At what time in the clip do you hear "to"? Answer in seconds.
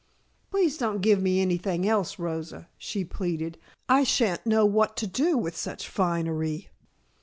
4.97-5.05